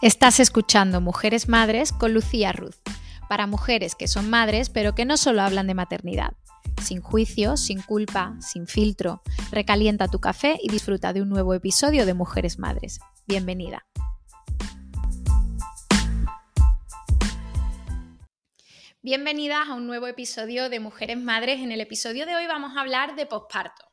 [0.00, 2.76] Estás escuchando Mujeres Madres con Lucía Ruth,
[3.28, 6.34] para mujeres que son madres pero que no solo hablan de maternidad.
[6.80, 12.06] Sin juicio, sin culpa, sin filtro, recalienta tu café y disfruta de un nuevo episodio
[12.06, 13.00] de Mujeres Madres.
[13.26, 13.88] Bienvenida.
[19.02, 21.58] Bienvenidas a un nuevo episodio de Mujeres Madres.
[21.58, 23.84] En el episodio de hoy vamos a hablar de posparto.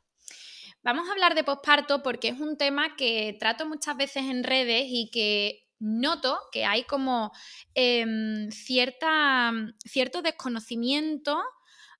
[0.84, 4.84] Vamos a hablar de posparto porque es un tema que trato muchas veces en redes
[4.86, 7.32] y que noto que hay como
[7.74, 9.52] em, cierta,
[9.84, 11.42] cierto desconocimiento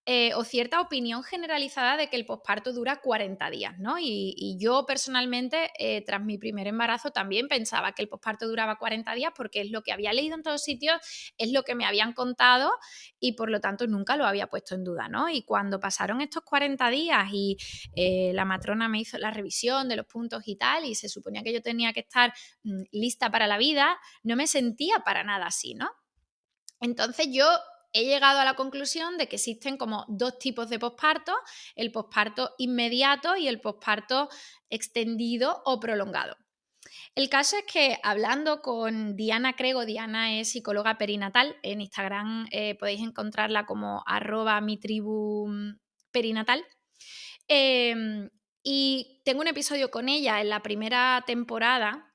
[0.08, 3.96] eh, o cierta opinión generalizada de que el posparto dura 40 días, ¿no?
[3.98, 9.12] Y, yo personalmente, eh, tras mi primer embarazo, también pensaba que el posparto duraba 40
[9.14, 11.00] días porque es lo que había leído en todos sitios,
[11.36, 12.70] es lo que me habían contado
[13.18, 15.28] y por lo tanto nunca lo había puesto en duda, ¿no?
[15.28, 17.56] Y cuando pasaron estos 40 días y
[17.96, 21.42] eh, la matrona me hizo la revisión de los puntos y tal, y se suponía
[21.42, 25.46] que yo tenía que estar mm, lista para la vida, no me sentía para nada
[25.46, 25.90] así, ¿no?
[26.80, 27.48] Entonces yo
[27.96, 31.32] he llegado a la conclusión de que existen como dos tipos de posparto,
[31.76, 34.28] el posparto inmediato y el posparto
[34.68, 36.36] extendido o prolongado.
[37.14, 42.74] El caso es que hablando con Diana Crego, Diana es psicóloga perinatal, en Instagram eh,
[42.74, 45.48] podéis encontrarla como arroba mi tribu
[46.12, 46.62] perinatal.
[47.48, 48.28] Em,
[48.62, 52.05] y tengo un episodio con ella en la primera temporada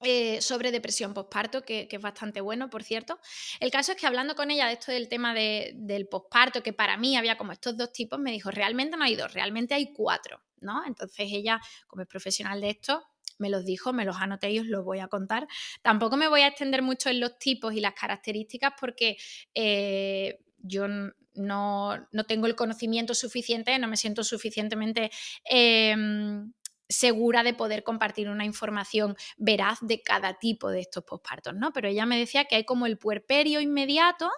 [0.00, 3.18] eh, sobre depresión postparto, que, es bastante bueno, por cierto.
[3.60, 6.96] El caso es que hablando con ella de esto del tema del postparto, que para
[6.96, 10.42] mí había como estos dos tipos, me dijo, realmente no hay dos, realmente hay cuatro,
[10.60, 10.84] ¿no?
[10.86, 13.02] Entonces ella, como es profesional de esto,
[13.38, 15.46] me los dijo, me los anoté y os los voy a contar.
[15.82, 19.16] Tampoco me voy a extender mucho en los tipos y las características porque
[19.54, 20.86] eh, yo
[21.34, 25.10] no, tengo el conocimiento suficiente, no me siento suficientemente...
[25.44, 26.52] Em,
[26.94, 31.72] segura de poder compartir una información veraz de cada tipo de estos pospartos, ¿no?
[31.72, 34.30] Pero ella me decía que hay como el puerperio inmediato,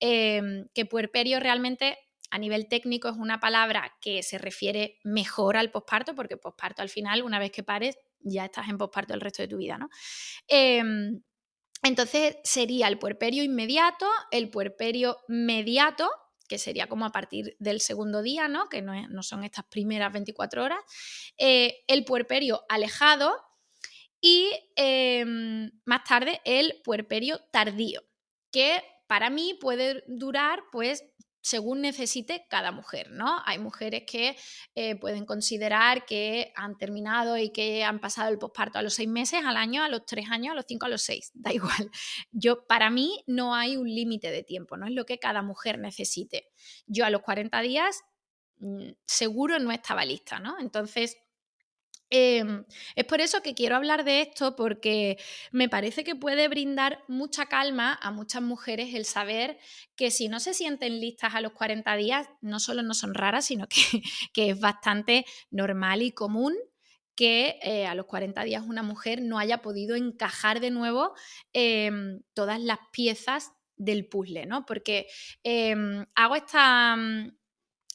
[0.00, 1.98] em, que puerperio realmente
[2.30, 6.88] a nivel técnico es una palabra que se refiere mejor al posparto, porque posparto al
[6.88, 9.88] final, una vez que pares, ya estás en posparto el resto de tu vida, ¿no?
[10.46, 11.22] Em,
[11.82, 16.10] entonces sería el puerperio inmediato, el puerperio mediato,
[16.48, 18.68] que sería como a partir del segundo día, ¿no?
[18.68, 20.80] que no, son estas primeras 24 horas,
[21.36, 23.36] eh, el puerperio alejado
[24.20, 28.02] y em, más tarde el puerperio tardío,
[28.50, 31.04] que para mí puede durar pues
[31.40, 33.40] según necesite cada mujer, ¿no?
[33.44, 34.36] Hay mujeres que
[34.74, 39.08] eh, pueden considerar que han terminado y que han pasado el posparto a los seis
[39.08, 41.90] meses, al año, a los tres años, a los cinco, a los seis, da igual.
[42.32, 45.78] Yo, para mí no hay un límite de tiempo, no es lo que cada mujer
[45.78, 46.48] necesite.
[46.86, 48.00] Yo a los 40 días
[48.58, 50.58] mm, seguro no estaba lista, ¿no?
[50.58, 51.16] Entonces,
[52.10, 52.64] Em,
[52.96, 55.18] es por eso que quiero hablar de esto, porque
[55.52, 59.58] me parece que puede brindar mucha calma a muchas mujeres el saber
[59.94, 63.46] que si no se sienten listas a los 40 días, no solo no son raras,
[63.46, 63.66] sino
[64.32, 66.54] que, es bastante normal y común
[67.14, 71.14] que eh, a los 40 días una mujer no haya podido encajar de nuevo
[71.52, 74.64] em, todas las piezas del puzzle, ¿no?
[74.64, 75.08] Porque
[75.42, 76.96] em, hago esta,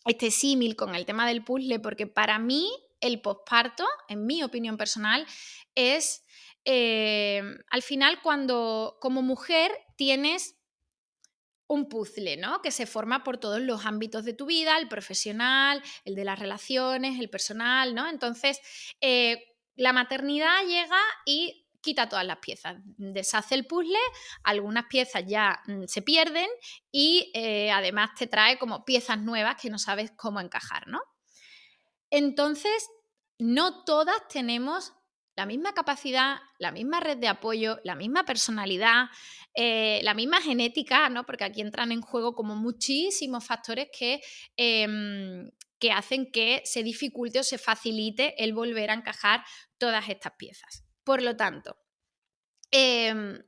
[0.05, 2.69] este símil con el tema del puzzle porque para mí
[3.03, 5.27] el posparto, en mi opinión personal,
[5.75, 6.25] es
[6.65, 10.55] eh, al final cuando como mujer tienes
[11.67, 12.61] un puzzle, ¿no?
[12.61, 16.39] Que se forma por todos los ámbitos de tu vida, el profesional, el de las
[16.39, 18.09] relaciones, el personal, ¿no?
[18.09, 18.59] Entonces,
[19.01, 19.43] eh,
[19.75, 23.99] la maternidad llega y quita todas las piezas, deshace el puzzle,
[24.43, 26.47] algunas piezas ya mm, se pierden
[26.91, 31.01] y eh, además te trae como piezas nuevas que no sabes cómo encajar, ¿no?
[32.15, 32.91] Entonces,
[33.39, 34.93] no todas tenemos
[35.35, 39.05] la misma capacidad, la misma red de apoyo, la misma personalidad,
[39.55, 41.25] eh, la misma genética, ¿no?
[41.25, 44.21] Porque aquí entran en juego como muchísimos factores que,
[44.55, 49.43] em, que hacen que se dificulte o se facilite el volver a encajar
[49.79, 50.85] todas estas piezas.
[51.03, 51.77] Por lo tanto,
[52.69, 53.41] em,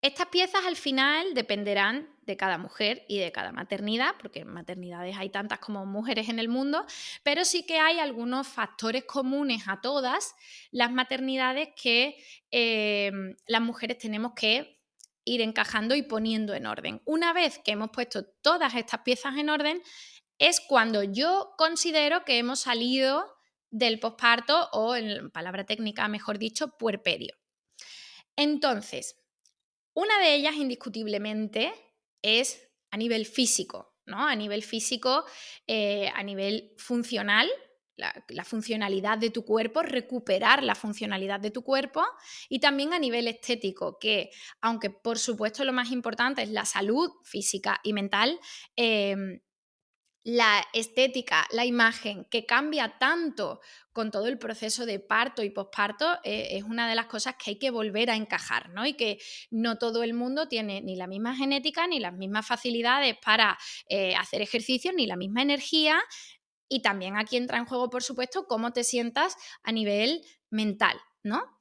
[0.00, 5.30] estas piezas al final dependerán de cada mujer y de cada maternidad, porque maternidades hay
[5.30, 6.86] tantas como mujeres en el mundo,
[7.24, 10.34] pero sí que hay algunos factores comunes a todas
[10.70, 12.16] las maternidades que
[12.52, 13.10] eh,
[13.46, 14.78] las mujeres tenemos que
[15.24, 17.02] ir encajando y poniendo en orden.
[17.04, 19.82] Una vez que hemos puesto todas estas piezas en orden,
[20.38, 23.26] es cuando yo considero que hemos salido
[23.70, 27.36] del posparto o, en palabra técnica, mejor dicho, puerperio.
[28.36, 29.16] Entonces,
[29.98, 31.74] una de ellas, indiscutiblemente,
[32.22, 34.28] es a nivel físico, ¿no?
[34.28, 35.24] A nivel físico,
[35.66, 37.50] eh, a nivel funcional,
[37.96, 42.04] la, funcionalidad de tu cuerpo, recuperar la funcionalidad de tu cuerpo
[42.48, 44.30] y también a nivel estético, que
[44.60, 48.38] aunque por supuesto lo más importante es la salud física y mental,
[48.76, 49.40] em,
[50.28, 53.62] la estética, la imagen que cambia tanto
[53.94, 57.52] con todo el proceso de parto y posparto eh, es una de las cosas que
[57.52, 58.84] hay que volver a encajar, ¿no?
[58.84, 59.18] Y que
[59.50, 63.56] no todo el mundo tiene ni la misma genética, ni las mismas facilidades para
[63.88, 65.98] eh, hacer ejercicio, ni la misma energía,
[66.68, 70.20] y también aquí entra en juego, por supuesto, cómo te sientas a nivel
[70.50, 71.57] mental, ¿no?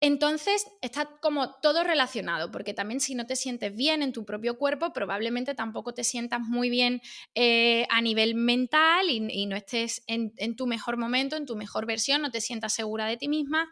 [0.00, 4.58] Entonces está como todo relacionado, porque también si no te sientes bien en tu propio
[4.58, 7.00] cuerpo, probablemente tampoco te sientas muy bien
[7.34, 12.20] eh, a nivel mental y, no estés en, tu mejor momento, en tu mejor versión,
[12.20, 13.68] no te sientas segura de ti misma.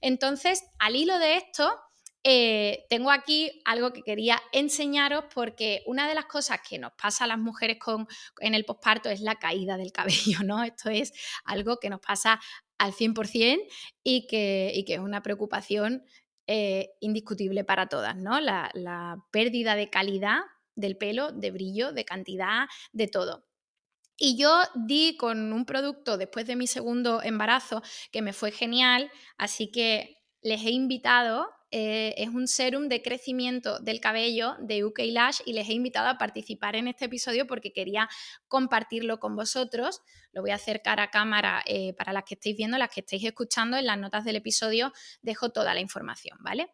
[0.00, 1.70] Entonces, al hilo de esto,
[2.24, 7.24] eh, tengo aquí algo que quería enseñaros porque una de las cosas que nos pasa
[7.24, 8.08] a las mujeres con,
[8.40, 10.64] en el posparto es la caída del cabello, ¿no?
[10.64, 11.12] Esto es
[11.44, 12.40] algo que nos pasa
[12.78, 13.66] al 100%
[14.02, 16.04] y que, y que es una preocupación
[16.46, 18.40] eh, indiscutible para todas, ¿no?
[18.40, 20.40] La, la pérdida de calidad
[20.76, 23.46] del pelo, de brillo, de cantidad, de todo.
[24.18, 27.82] Y yo di con un producto después de mi segundo embarazo
[28.12, 33.80] que me fue genial, así que les he invitado eh, es un serum de crecimiento
[33.80, 37.72] del cabello de UK Lash y les he invitado a participar en este episodio porque
[37.72, 38.08] quería
[38.48, 40.00] compartirlo con vosotros.
[40.32, 43.00] Lo voy a hacer cara a cámara eh, para las que estéis viendo, las que
[43.00, 43.76] estéis escuchando.
[43.76, 44.92] En las notas del episodio
[45.22, 46.68] dejo toda la información, ¿vale?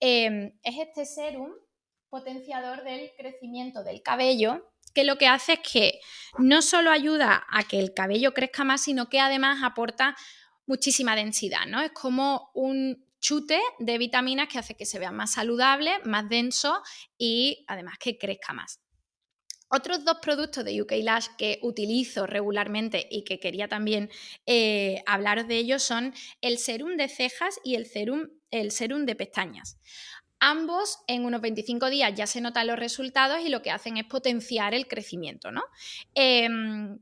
[0.00, 1.52] Em, es este serum
[2.08, 6.00] potenciador del crecimiento del cabello que lo que hace es que
[6.38, 10.16] no solo ayuda a que el cabello crezca más, sino que además aporta
[10.66, 11.80] muchísima densidad, ¿no?
[11.80, 16.82] Es como un chute de vitaminas que hace que se vea más saludable, más denso
[17.16, 18.80] y además que crezca más.
[19.74, 24.10] Otros dos productos de UK Lash que utilizo regularmente y que quería también
[24.44, 29.14] eh, hablaros de ellos son el serum de cejas y el serum, el serum de
[29.14, 29.78] pestañas.
[30.40, 34.04] Ambos en unos 25 días ya se notan los resultados y lo que hacen es
[34.04, 35.62] potenciar el crecimiento, ¿no?
[36.14, 36.98] Em,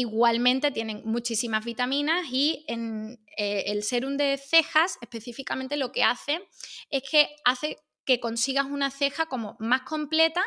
[0.00, 6.40] Igualmente tienen muchísimas vitaminas y en eh, el serum de cejas específicamente lo que hace
[6.88, 7.76] es que hace
[8.10, 10.42] que consigas una ceja como más completa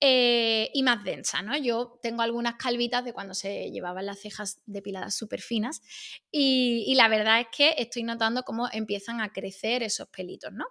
[0.00, 1.54] eh, y más densa, ¿no?
[1.58, 5.82] Yo tengo algunas calvitas de cuando se llevaban las cejas depiladas súper finas
[6.30, 10.64] y, la verdad es que estoy notando cómo empiezan a crecer esos pelitos, ¿no?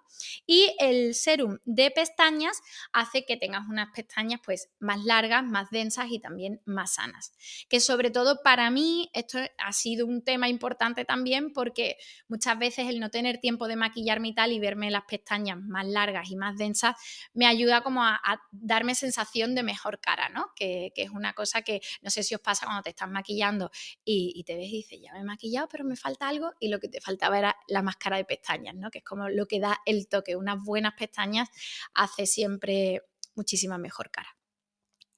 [0.44, 2.60] Y el serum de pestañas
[2.92, 7.34] hace que tengas unas pestañas pues más largas, más densas y también más sanas.
[7.68, 12.88] Que sobre todo para mí esto ha sido un tema importante también porque muchas veces
[12.88, 16.36] el no tener tiempo de maquillarme y tal y verme las pestañas más largas y
[16.36, 16.96] más densas,
[17.32, 18.20] me ayuda como a,
[18.50, 20.46] darme sensación de mejor cara, ¿no?
[20.56, 23.70] Que, es una cosa que no sé si os pasa cuando te estás maquillando
[24.04, 26.78] y, te ves y dices, ya me he maquillado, pero me falta algo y lo
[26.80, 28.90] que te faltaba era la máscara de pestañas, ¿no?
[28.90, 30.36] Que es como lo que da el toque.
[30.36, 31.48] Unas buenas pestañas
[31.94, 33.02] hace siempre
[33.34, 34.36] muchísima mejor cara.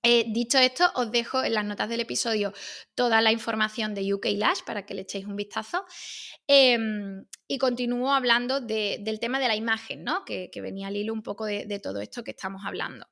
[0.06, 2.53] Eh, dicho esto, os dejo en las notas del episodio
[2.95, 5.87] toda la información de UK Lash para que le echéis un vistazo.
[6.47, 10.27] Em, y continúo hablando del tema de la imagen, ¿no?
[10.27, 13.06] que, venía al hilo un poco de, todo esto que estamos hablando.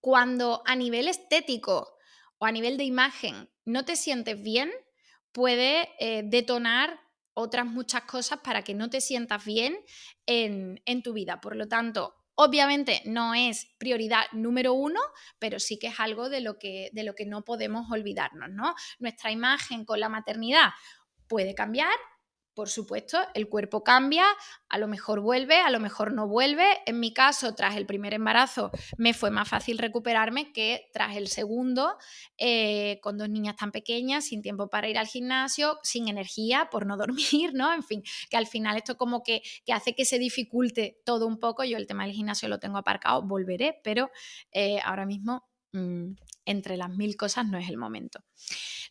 [0.00, 1.96] Cuando a nivel estético
[2.38, 4.70] o a nivel de imagen no te sientes bien,
[5.32, 7.00] puede eh, detonar
[7.34, 9.76] otras muchas cosas para que no te sientas bien
[10.24, 11.40] en, en tu vida.
[11.40, 15.00] Por lo tanto, Obviamente no es prioridad número uno,
[15.38, 18.74] pero sí que es algo de lo que, de lo que no podemos olvidarnos, ¿no?
[18.98, 20.70] Nuestra imagen con la maternidad
[21.28, 21.96] puede cambiar,
[22.56, 24.24] por supuesto, el cuerpo cambia,
[24.70, 26.64] a lo mejor vuelve, a lo mejor no vuelve.
[26.86, 31.28] En mi caso, tras el primer embarazo, me fue más fácil recuperarme que tras el
[31.28, 31.98] segundo,
[32.38, 36.86] eh, con dos niñas tan pequeñas, sin tiempo para ir al gimnasio, sin energía, por
[36.86, 37.74] no dormir, ¿no?
[37.74, 41.62] En fin, que al final esto como que, hace que se dificulte todo un poco.
[41.62, 44.10] Yo el tema del gimnasio lo tengo aparcado, volveré, pero
[44.50, 46.14] eh, ahora mismo mm,
[46.46, 48.20] entre las mil cosas no es el momento.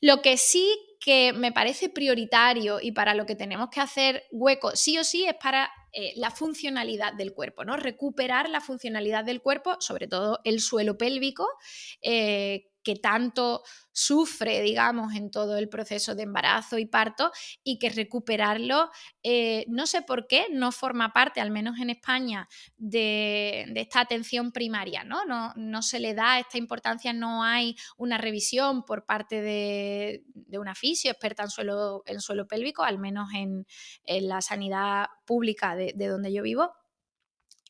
[0.01, 4.75] Lo que sí que me parece prioritario y para lo que tenemos que hacer hueco
[4.75, 7.77] sí o sí es para eh, la funcionalidad del cuerpo, ¿no?
[7.77, 11.47] Recuperar la funcionalidad del cuerpo, sobre todo el suelo pélvico,
[12.01, 17.31] eh, que tanto sufre, digamos, en todo el proceso de embarazo y parto
[17.63, 18.91] y que recuperarlo,
[19.23, 24.51] eh, no sé por qué, no forma parte, al menos en España, de, esta atención
[24.51, 25.21] primaria, ¿no?
[25.55, 25.81] ¿no?
[25.81, 31.43] se le da esta importancia, no hay una revisión por parte de, una fisio experta
[31.43, 33.65] en suelo, suelo pélvico, al menos en,
[34.05, 36.71] la sanidad pública de, donde yo vivo.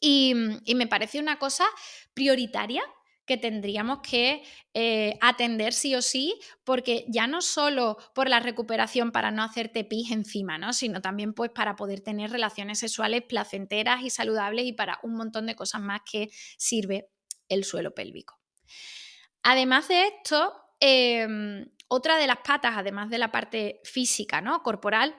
[0.02, 0.34] Y
[0.76, 1.66] me parece una cosa
[2.14, 2.84] prioritaria
[3.26, 9.12] que tendríamos que eh, atender sí o sí, porque ya no solo por la recuperación
[9.12, 10.74] para no hacerte pis encima, ¿no?
[10.74, 15.46] sino también pues para poder tener relaciones sexuales placenteras y saludables y para un montón
[15.48, 17.10] de cosas más que sirve
[17.50, 18.40] el suelo pélvico.
[19.44, 24.62] Además de esto, em, otra de las patas, además de la parte física, ¿no?
[24.64, 25.16] corporal,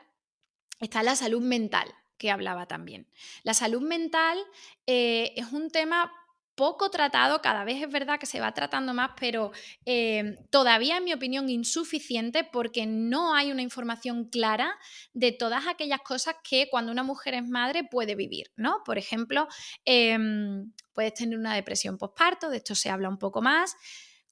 [0.81, 3.09] está la salud mental que hablaba también.
[3.43, 4.39] La salud mental
[4.87, 6.13] eh, es un tema
[6.57, 9.53] poco tratado, cada vez es verdad que se va tratando más, pero
[9.85, 14.77] eh, todavía en mi opinión insuficiente porque no hay una información clara
[15.13, 18.83] de todas aquellas cosas que cuando una mujer es madre puede vivir, ¿no?
[18.85, 19.47] Por ejemplo,
[19.85, 23.77] em, puedes tener una depresión postparto, de esto se habla un poco más.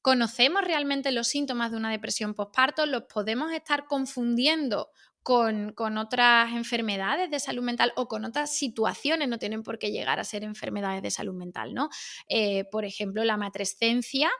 [0.00, 2.86] ¿Conocemos realmente los síntomas de una depresión postparto?
[2.86, 4.90] ¿Los podemos estar confundiendo
[5.24, 10.20] con, otras enfermedades de salud mental o con otras situaciones, no tienen por qué llegar
[10.20, 11.88] a ser enfermedades de salud mental, ¿no?
[12.28, 14.30] Eh, por ejemplo, la matrescencia,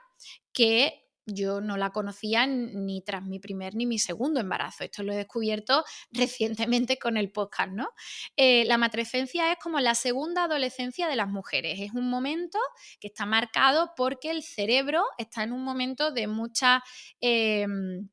[0.53, 4.83] que yo no la conocía ni tras mi primer ni mi segundo embarazo.
[4.83, 7.89] Esto lo he descubierto recientemente con el podcast, ¿no?
[8.37, 11.79] Eh, la matrescencia es como la segunda adolescencia de las mujeres.
[11.79, 12.59] Es un momento
[12.99, 16.83] que está marcado porque el cerebro está en un momento de mucha...
[17.19, 18.07] Em,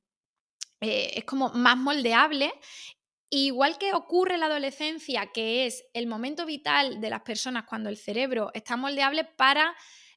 [0.83, 2.53] eh, es como más moldeable.
[3.31, 7.89] Igual que ocurre en la adolescencia, que es el momento vital de las personas cuando
[7.89, 9.75] el cerebro está moldeable para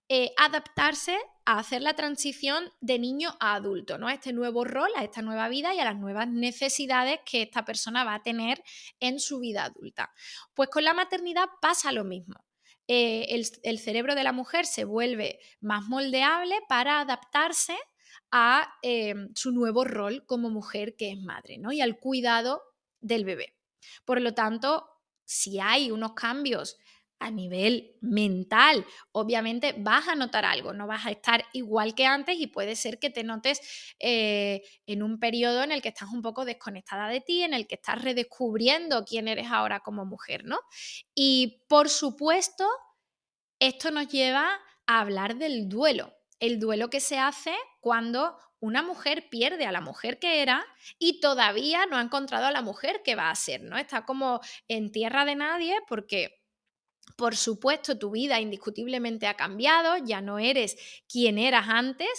[0.10, 4.08] eh, adaptarse a hacer la transición de niño a adulto, ¿no?
[4.08, 7.64] A este nuevo rol, a esta nueva vida y a las nuevas necesidades que esta
[7.64, 8.62] persona va a tener
[9.00, 10.12] en su vida adulta.
[10.54, 12.44] Pues con la maternidad pasa lo mismo.
[12.88, 17.78] Eh, el cerebro de la mujer se vuelve más moldeable para adaptarse
[18.38, 21.72] a em, su nuevo rol como mujer que es madre, ¿no?
[21.72, 22.62] Y al cuidado
[23.00, 23.56] del bebé.
[24.04, 24.90] Por lo tanto,
[25.24, 26.78] si hay unos cambios
[27.20, 32.38] a nivel mental, obviamente vas a notar algo, no vas a estar igual que antes
[32.38, 36.22] y puede ser que te notes eh, en un periodo en el que estás un
[36.22, 40.60] poco desconectada de ti, en el que estás redescubriendo quién eres ahora como mujer, ¿no?
[41.16, 42.68] Y por supuesto,
[43.60, 46.12] esto nos lleva a hablar del duelo
[46.46, 50.66] el duelo que se hace cuando una mujer pierde a la mujer que era
[50.98, 53.78] y todavía no ha encontrado a la mujer que va a ser, ¿no?
[53.78, 56.42] Está como en tierra de nadie porque
[57.18, 60.76] por supuesto, tu vida indiscutiblemente ha cambiado, ya no eres
[61.08, 62.10] quien eras antes,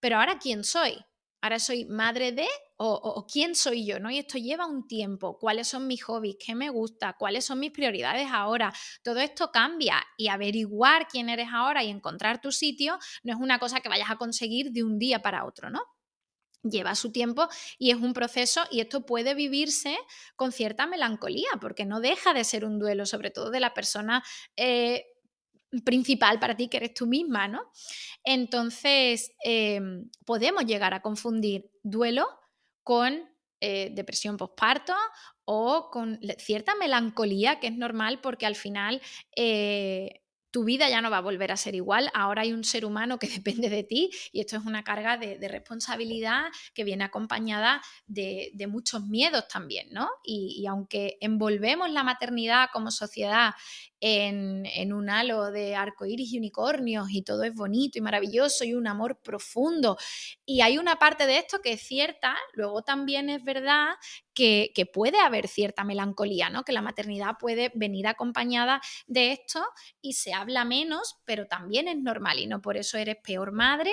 [0.00, 0.96] pero ahora quién soy?
[1.40, 2.46] Ahora soy madre de
[2.82, 4.10] o, quién soy yo, ¿no?
[4.10, 7.72] Y esto lleva un tiempo, cuáles son mis hobbies, qué me gusta, cuáles son mis
[7.72, 8.72] prioridades ahora.
[9.02, 13.58] Todo esto cambia y averiguar quién eres ahora y encontrar tu sitio no es una
[13.58, 15.82] cosa que vayas a conseguir de un día para otro, ¿no?
[16.62, 19.98] Lleva su tiempo y es un proceso y esto puede vivirse
[20.36, 24.22] con cierta melancolía porque no deja de ser un duelo, sobre todo de la persona
[24.56, 25.04] eh,
[25.84, 27.70] principal para ti, que eres tú misma, ¿no?
[28.24, 32.26] Entonces, em, podemos llegar a confundir duelo
[32.82, 33.28] con
[33.62, 34.94] eh, depresión postparto
[35.44, 39.02] o con cierta melancolía, que es normal porque al final
[39.36, 40.19] eh,
[40.50, 43.18] tu vida ya no va a volver a ser igual, ahora hay un ser humano
[43.18, 48.52] que depende de ti y esto es una carga de, responsabilidad que viene acompañada de,
[48.68, 50.08] muchos miedos también, ¿no?
[50.24, 53.52] y, aunque envolvemos la maternidad como sociedad
[54.00, 58.86] en, un halo de arcoíris y unicornios y todo es bonito y maravilloso y un
[58.86, 59.96] amor profundo.
[60.44, 63.94] Y hay una parte de esto que es cierta, luego también es verdad
[64.74, 66.64] que, puede haber cierta melancolía, ¿no?
[66.64, 69.64] Que la maternidad puede venir acompañada de esto
[70.00, 73.92] y se habla menos, pero también es normal y no por eso eres peor madre,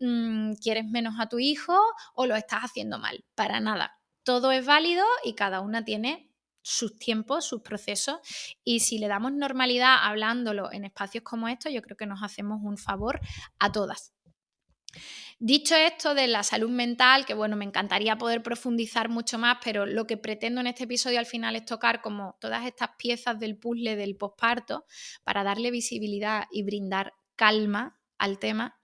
[0.00, 1.78] mm, quieres menos a tu hijo
[2.14, 3.98] o lo estás haciendo mal, para nada.
[4.24, 6.30] Todo es válido y cada una tiene
[6.62, 8.18] sus tiempos, sus procesos
[8.64, 12.60] y si le damos normalidad hablándolo en espacios como estos, yo creo que nos hacemos
[12.62, 13.20] un favor
[13.58, 14.12] a todas.
[15.38, 19.84] Dicho esto de la salud mental, que bueno, me encantaría poder profundizar mucho más, pero
[19.86, 23.58] lo que pretendo en este episodio al final es tocar como todas estas piezas del
[23.58, 24.86] puzzle del posparto
[25.24, 28.78] para darle visibilidad y brindar calma al tema.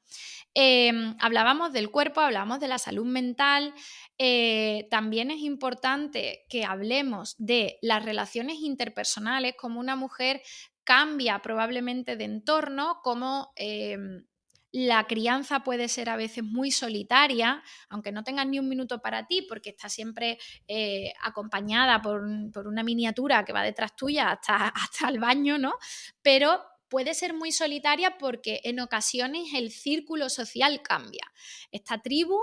[0.54, 3.72] Em, hablábamos del cuerpo, hablábamos de la salud mental.
[4.18, 10.42] Eh, también es importante que hablemos de las relaciones interpersonales, como una mujer
[10.82, 14.24] cambia probablemente de entorno, como em,
[14.72, 19.26] la crianza puede ser a veces muy solitaria, aunque no tengas ni un minuto para
[19.26, 22.22] ti, porque está siempre eh, acompañada por,
[22.66, 25.74] una miniatura que va detrás tuya hasta, hasta el baño, ¿no?
[26.22, 31.24] Pero puede ser muy solitaria porque en ocasiones el círculo social cambia.
[31.70, 32.38] Esta tribu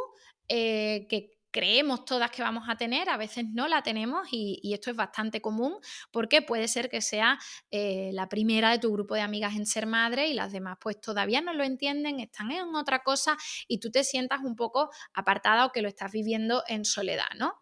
[0.48, 4.91] eh, que creemos todas que vamos a tener, a veces no la tenemos y, esto
[4.91, 5.79] es bastante común
[6.11, 7.39] porque puede ser que sea
[7.71, 11.01] eh, la primera de tu grupo de amigas en ser madre y las demás pues
[11.01, 13.37] todavía no lo entienden, están en otra cosa
[13.67, 17.55] y tú te sientas un poco apartada o que lo estás viviendo en soledad, ¿no?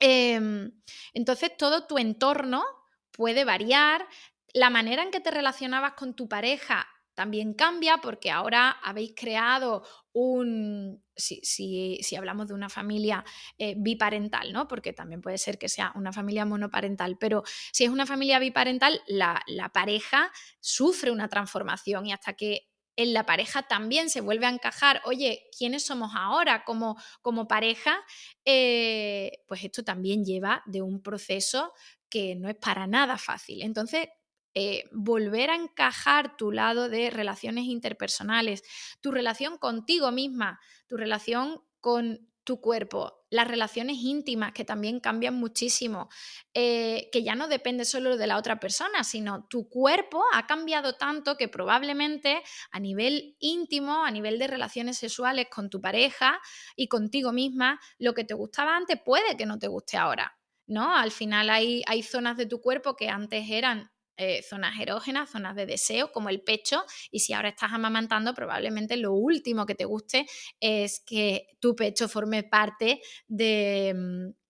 [0.00, 0.72] Em,
[1.12, 2.64] entonces todo tu entorno
[3.10, 4.08] puede variar,
[4.54, 6.88] la manera en que te relacionabas con tu pareja
[7.22, 13.24] también cambia porque ahora habéis creado un, si, hablamos de una familia
[13.58, 14.66] eh, biparental, ¿no?
[14.66, 19.00] Porque también puede ser que sea una familia monoparental, pero si es una familia biparental,
[19.06, 19.40] la,
[19.72, 25.00] pareja sufre una transformación y hasta que en la pareja también se vuelve a encajar,
[25.04, 28.00] oye, ¿quiénes somos ahora como, como pareja?
[28.44, 31.72] Eh, pues esto también lleva de un proceso
[32.10, 33.62] que no es para nada fácil.
[33.62, 34.08] Entonces,
[34.54, 38.62] eh, volver a encajar tu lado de relaciones interpersonales,
[39.00, 45.34] tu relación contigo misma, tu relación con tu cuerpo, las relaciones íntimas que también cambian
[45.34, 46.08] muchísimo,
[46.54, 50.96] eh, que ya no depende solo de la otra persona, sino tu cuerpo ha cambiado
[50.96, 52.42] tanto que probablemente
[52.72, 56.40] a nivel íntimo, a nivel de relaciones sexuales con tu pareja
[56.74, 60.36] y contigo misma, lo que te gustaba antes puede que no te guste ahora.
[60.64, 60.94] ¿No?
[60.94, 65.56] Al final hay, hay zonas de tu cuerpo que antes eran eh, zonas erógenas, zonas
[65.56, 69.84] de deseo, como el pecho, y si ahora estás amamantando, probablemente lo último que te
[69.84, 70.26] guste
[70.60, 73.94] es que tu pecho forme parte de...
[73.94, 74.42] Mm,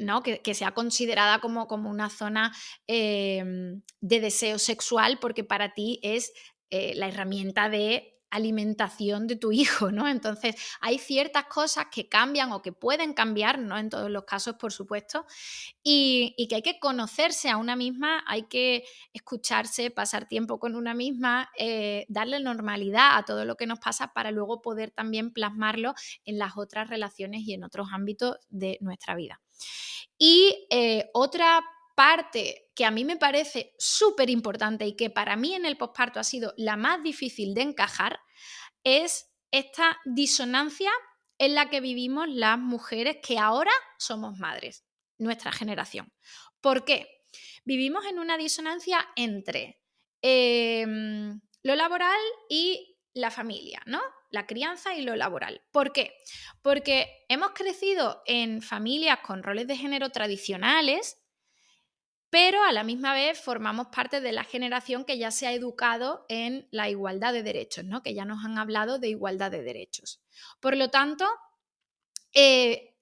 [0.00, 0.22] ¿no?
[0.24, 2.52] Que, sea considerada como, como una zona
[2.88, 6.32] em, de deseo sexual porque para ti es
[6.70, 10.08] eh, la herramienta de alimentación de tu hijo, ¿no?
[10.08, 14.56] Entonces, hay ciertas cosas que cambian o que pueden cambiar, no en todos los casos,
[14.56, 15.26] por supuesto,
[15.82, 20.94] y, que hay que conocerse a una misma, hay que escucharse, pasar tiempo con una
[20.94, 25.94] misma, eh, darle normalidad a todo lo que nos pasa para luego poder también plasmarlo
[26.24, 29.40] en las otras relaciones y en otros ámbitos de nuestra vida.
[30.16, 31.62] Y eh, otra
[31.98, 36.20] parte que a mí me parece súper importante y que para mí en el posparto
[36.20, 38.20] ha sido la más difícil de encajar
[38.84, 40.92] es esta disonancia
[41.38, 44.84] en la que vivimos las mujeres que ahora somos madres,
[45.18, 46.12] nuestra generación.
[46.60, 47.08] ¿Por qué?
[47.64, 49.82] Vivimos en una disonancia entre
[50.22, 54.00] em, lo laboral y la familia, ¿no?
[54.30, 55.62] La crianza y lo laboral.
[55.72, 56.14] ¿Por qué?
[56.62, 61.16] Porque hemos crecido en familias con roles de género tradicionales
[62.30, 66.26] pero a la misma vez formamos parte de la generación que ya se ha educado
[66.28, 68.02] en la igualdad de derechos, ¿no?
[68.02, 70.20] que ya nos han hablado de igualdad de derechos.
[70.60, 71.26] Por lo tanto,
[72.34, 72.94] eh,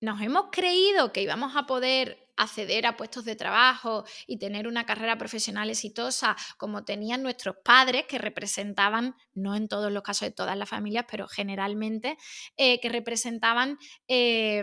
[0.00, 4.86] nos hemos creído que íbamos a poder acceder a puestos de trabajo y tener una
[4.86, 10.34] carrera profesional exitosa como tenían nuestros padres, que representaban, no en todos los casos de
[10.34, 12.16] todas las familias, pero generalmente,
[12.56, 14.62] eh, que representaban eh,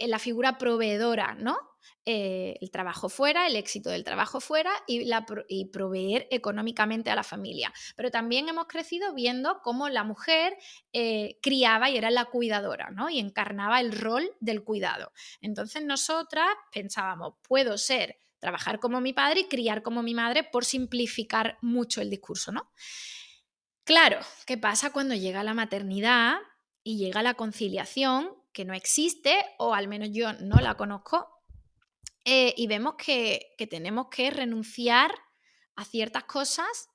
[0.00, 1.58] la figura proveedora, ¿no?
[2.08, 7.72] Eh, el trabajo fuera, el éxito del trabajo fuera y, proveer económicamente a la familia.
[7.96, 10.56] Pero también hemos crecido viendo cómo la mujer
[10.92, 13.10] eh, criaba y era la cuidadora, ¿no?
[13.10, 15.12] Y encarnaba el rol del cuidado.
[15.40, 20.64] Entonces nosotras pensábamos, puedo ser, trabajar como mi padre y criar como mi madre por
[20.64, 22.70] simplificar mucho el discurso, ¿no?
[23.82, 26.36] Claro, ¿qué pasa cuando llega la maternidad
[26.84, 31.35] y llega la conciliación que no existe o al menos yo no la conozco
[32.28, 35.14] eh, y vemos que, tenemos que renunciar
[35.76, 36.88] a ciertas cosas,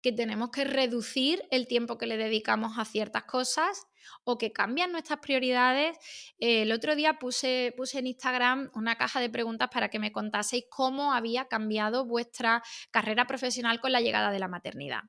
[0.00, 3.88] que tenemos que reducir el tiempo que le dedicamos a ciertas cosas
[4.22, 5.98] o que cambian nuestras prioridades.
[6.38, 10.66] El otro día puse, puse en Instagram una caja de preguntas para que me contaseis
[10.70, 12.62] cómo había cambiado vuestra
[12.92, 15.02] carrera profesional con la llegada de la maternidad.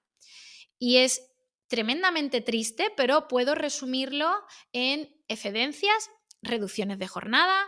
[0.80, 1.32] Y es
[1.68, 4.34] tremendamente triste, pero puedo resumirlo
[4.74, 6.10] en excedencias,
[6.42, 7.68] reducciones de jornada,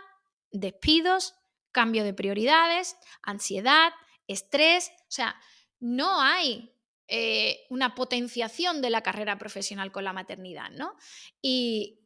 [0.50, 1.34] despidos,
[1.72, 3.92] cambio de prioridades, ansiedad,
[4.26, 5.36] estrés, o sea,
[5.80, 6.72] no hay
[7.08, 10.96] eh, una potenciación de la carrera profesional con la maternidad, ¿no?
[11.42, 11.98] Y,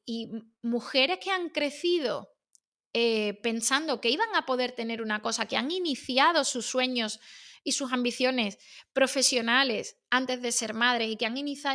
[0.63, 2.33] mujeres que han crecido
[2.93, 7.19] eh, pensando que iban a poder tener una cosa, que han iniciado sus sueños
[7.65, 8.59] y sus ambiciones
[8.93, 11.35] profesionales antes de ser madres y que han,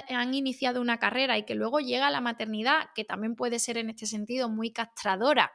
[0.10, 3.90] han, iniciado una carrera y que luego llega la maternidad, que también puede ser en
[3.90, 5.52] este sentido muy castradora,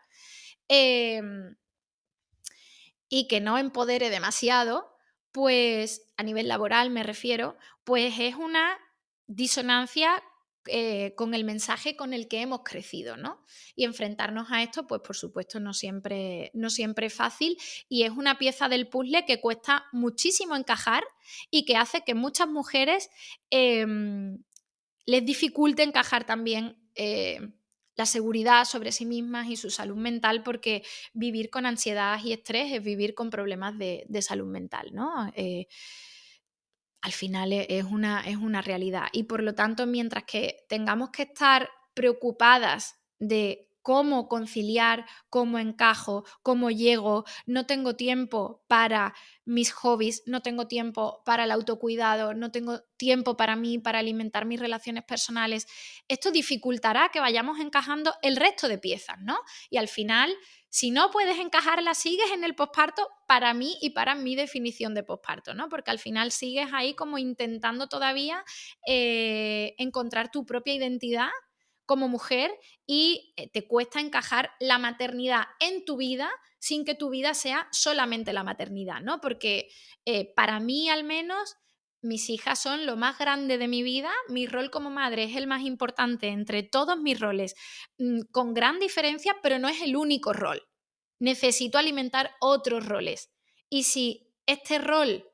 [0.68, 1.56] em,
[3.16, 4.94] y que no empodere demasiado,
[5.32, 8.76] pues a nivel laboral me refiero, pues es una
[9.26, 10.22] disonancia
[10.66, 13.42] eh, con el mensaje con el que hemos crecido, ¿no?
[13.74, 17.56] Y enfrentarnos a esto, pues por supuesto no siempre, no siempre es fácil
[17.88, 21.02] y es una pieza del puzzle que cuesta muchísimo encajar
[21.50, 23.08] y que hace que muchas mujeres
[23.48, 24.42] em,
[25.06, 27.40] les dificulte encajar también eh,
[27.96, 30.82] la seguridad sobre sí mismas y su salud mental, porque
[31.12, 35.32] vivir con ansiedad y estrés es vivir con problemas de, salud mental, ¿no?
[35.34, 35.66] Eh,
[37.00, 39.06] al final e, es una, es una realidad.
[39.12, 46.24] Y por lo tanto, mientras que tengamos que estar preocupadas de cómo conciliar, cómo encajo,
[46.42, 52.50] cómo llego, no tengo tiempo para mis hobbies, no tengo tiempo para el autocuidado, no
[52.50, 55.68] tengo tiempo para mí, para alimentar mis relaciones personales.
[56.08, 59.38] Esto dificultará que vayamos encajando el resto de piezas, ¿no?
[59.70, 60.34] Y al final,
[60.68, 65.04] si no puedes encajarla, sigues en el posparto para mí y para mi definición de
[65.04, 65.68] posparto, ¿no?
[65.68, 68.42] Porque al final sigues ahí como intentando todavía
[68.84, 71.30] eh, encontrar tu propia identidad
[71.86, 72.50] como mujer
[72.86, 77.68] y eh, te cuesta encajar la maternidad en tu vida sin que tu vida sea
[77.72, 79.20] solamente la maternidad, ¿no?
[79.20, 79.68] Porque
[80.04, 81.56] eh, para mí al menos
[82.02, 85.46] mis hijas son lo más grande de mi vida, mi rol como madre es el
[85.46, 87.54] más importante entre todos mis roles,
[87.98, 90.62] mm, con gran diferencia, pero no es el único rol.
[91.18, 93.30] Necesito alimentar otros roles.
[93.70, 95.28] Y si este rol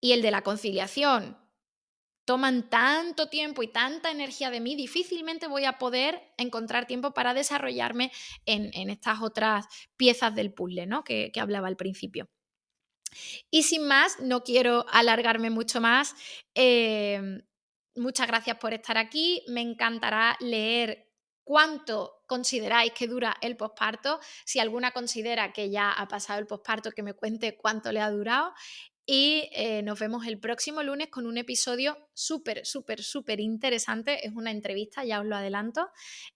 [0.00, 1.38] y el de la conciliación
[2.26, 7.32] toman tanto tiempo y tanta energía de mí, difícilmente voy a poder encontrar tiempo para
[7.32, 8.12] desarrollarme
[8.44, 11.04] en, estas otras piezas del puzzle ¿no?
[11.04, 12.28] que, hablaba al principio.
[13.50, 16.14] Y sin más, no quiero alargarme mucho más.
[16.54, 17.42] Em,
[17.94, 19.42] muchas gracias por estar aquí.
[19.46, 21.08] Me encantará leer
[21.44, 24.18] cuánto consideráis que dura el posparto.
[24.44, 28.10] Si alguna considera que ya ha pasado el posparto, que me cuente cuánto le ha
[28.10, 28.52] durado.
[29.06, 34.26] Y eh, nos vemos el próximo lunes con un episodio súper, súper, súper interesante.
[34.26, 35.88] Es una entrevista, ya os lo adelanto.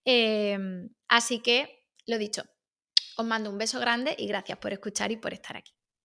[0.04, 2.44] Em, así que, lo dicho,
[3.16, 5.72] os mando un beso grande y gracias por escuchar y por estar aquí.